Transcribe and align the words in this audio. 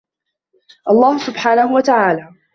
الله 0.89 1.17
سبحانه 1.17 1.73
و 1.75 1.81
تعالى 1.81 2.27